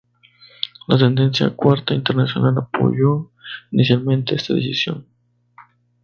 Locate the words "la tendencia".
0.87-1.51